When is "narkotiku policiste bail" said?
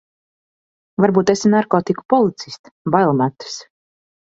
1.55-3.15